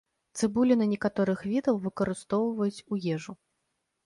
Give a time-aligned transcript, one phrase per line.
[0.37, 3.33] Цыбуліны некаторых відаў выкарыстоўваюць у ежу.